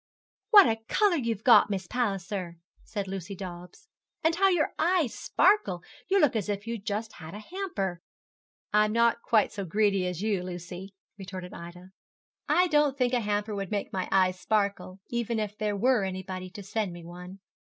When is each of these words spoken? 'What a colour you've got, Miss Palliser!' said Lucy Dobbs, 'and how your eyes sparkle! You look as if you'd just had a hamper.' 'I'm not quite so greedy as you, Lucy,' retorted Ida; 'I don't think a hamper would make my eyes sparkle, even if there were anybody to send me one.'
'What 0.49 0.65
a 0.67 0.79
colour 0.87 1.17
you've 1.17 1.43
got, 1.43 1.69
Miss 1.69 1.85
Palliser!' 1.85 2.57
said 2.83 3.07
Lucy 3.07 3.35
Dobbs, 3.35 3.87
'and 4.23 4.33
how 4.33 4.49
your 4.49 4.73
eyes 4.79 5.13
sparkle! 5.13 5.83
You 6.09 6.19
look 6.19 6.35
as 6.35 6.49
if 6.49 6.65
you'd 6.65 6.87
just 6.87 7.13
had 7.13 7.35
a 7.35 7.39
hamper.' 7.39 8.01
'I'm 8.73 8.93
not 8.93 9.21
quite 9.21 9.51
so 9.51 9.63
greedy 9.63 10.07
as 10.07 10.19
you, 10.23 10.41
Lucy,' 10.41 10.95
retorted 11.19 11.53
Ida; 11.53 11.91
'I 12.49 12.67
don't 12.69 12.97
think 12.97 13.13
a 13.13 13.19
hamper 13.19 13.53
would 13.53 13.69
make 13.69 13.93
my 13.93 14.09
eyes 14.11 14.39
sparkle, 14.39 14.99
even 15.11 15.37
if 15.39 15.55
there 15.55 15.77
were 15.77 16.03
anybody 16.03 16.49
to 16.49 16.63
send 16.63 16.91
me 16.93 17.05
one.' 17.05 17.37